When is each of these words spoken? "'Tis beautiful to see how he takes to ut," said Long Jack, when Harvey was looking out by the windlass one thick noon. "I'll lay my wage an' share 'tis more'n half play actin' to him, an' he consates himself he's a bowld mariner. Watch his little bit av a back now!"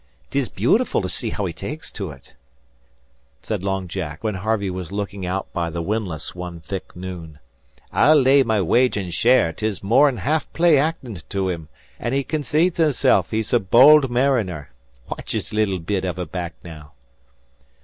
"'Tis 0.31 0.49
beautiful 0.49 0.99
to 0.99 1.07
see 1.07 1.29
how 1.29 1.45
he 1.45 1.53
takes 1.53 1.91
to 1.91 2.11
ut," 2.11 2.33
said 3.43 3.61
Long 3.61 3.87
Jack, 3.87 4.23
when 4.23 4.33
Harvey 4.33 4.71
was 4.71 4.91
looking 4.91 5.27
out 5.27 5.53
by 5.53 5.69
the 5.69 5.83
windlass 5.83 6.33
one 6.33 6.59
thick 6.59 6.95
noon. 6.95 7.37
"I'll 7.91 8.19
lay 8.19 8.41
my 8.41 8.63
wage 8.63 8.97
an' 8.97 9.11
share 9.11 9.53
'tis 9.53 9.83
more'n 9.83 10.17
half 10.17 10.51
play 10.53 10.79
actin' 10.79 11.21
to 11.29 11.49
him, 11.49 11.69
an' 11.99 12.13
he 12.13 12.23
consates 12.23 12.79
himself 12.79 13.29
he's 13.29 13.53
a 13.53 13.59
bowld 13.59 14.09
mariner. 14.09 14.71
Watch 15.07 15.33
his 15.33 15.53
little 15.53 15.77
bit 15.77 16.03
av 16.03 16.17
a 16.17 16.25
back 16.25 16.55
now!" 16.63 16.93